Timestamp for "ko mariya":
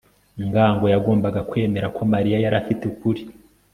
1.95-2.37